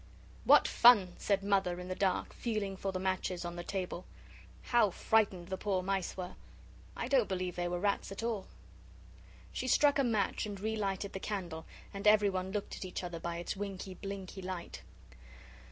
[0.45, 4.03] "What fun!" said Mother, in the dark, feeling for the matches on the table.
[4.63, 6.33] "How frightened the poor mice were
[6.97, 8.47] I don't believe they were rats at all."
[9.53, 13.37] She struck a match and relighted the candle and everyone looked at each other by
[13.37, 14.81] its winky, blinky light.